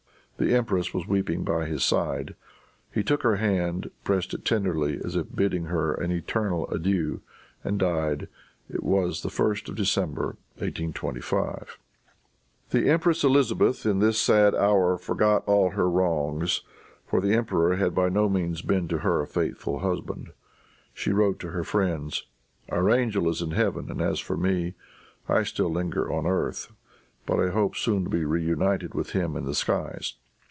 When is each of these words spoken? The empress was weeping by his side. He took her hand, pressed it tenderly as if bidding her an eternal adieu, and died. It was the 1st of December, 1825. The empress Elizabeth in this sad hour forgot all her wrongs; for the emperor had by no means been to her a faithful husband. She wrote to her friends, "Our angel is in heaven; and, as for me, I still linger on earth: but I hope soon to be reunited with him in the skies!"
The 0.37 0.55
empress 0.55 0.91
was 0.91 1.05
weeping 1.05 1.43
by 1.43 1.65
his 1.67 1.83
side. 1.83 2.33
He 2.91 3.03
took 3.03 3.21
her 3.21 3.35
hand, 3.35 3.91
pressed 4.03 4.33
it 4.33 4.43
tenderly 4.43 4.99
as 5.05 5.15
if 5.15 5.27
bidding 5.35 5.65
her 5.65 5.93
an 5.93 6.11
eternal 6.11 6.67
adieu, 6.69 7.21
and 7.63 7.77
died. 7.77 8.27
It 8.67 8.81
was 8.81 9.21
the 9.21 9.29
1st 9.29 9.69
of 9.69 9.75
December, 9.75 10.37
1825. 10.55 11.77
The 12.71 12.89
empress 12.89 13.23
Elizabeth 13.23 13.85
in 13.85 13.99
this 13.99 14.19
sad 14.19 14.55
hour 14.55 14.97
forgot 14.97 15.43
all 15.47 15.69
her 15.69 15.87
wrongs; 15.87 16.63
for 17.05 17.21
the 17.21 17.35
emperor 17.35 17.75
had 17.75 17.93
by 17.93 18.09
no 18.09 18.27
means 18.27 18.63
been 18.63 18.87
to 18.87 18.97
her 18.99 19.21
a 19.21 19.27
faithful 19.27 19.77
husband. 19.81 20.31
She 20.91 21.11
wrote 21.11 21.37
to 21.41 21.49
her 21.51 21.63
friends, 21.63 22.25
"Our 22.69 22.89
angel 22.89 23.29
is 23.29 23.43
in 23.43 23.51
heaven; 23.51 23.91
and, 23.91 24.01
as 24.01 24.19
for 24.19 24.37
me, 24.37 24.73
I 25.29 25.43
still 25.43 25.69
linger 25.69 26.11
on 26.11 26.25
earth: 26.25 26.71
but 27.27 27.39
I 27.39 27.51
hope 27.51 27.75
soon 27.75 28.05
to 28.05 28.09
be 28.09 28.25
reunited 28.25 28.95
with 28.95 29.11
him 29.11 29.37
in 29.37 29.45
the 29.45 29.53
skies!" 29.53 30.15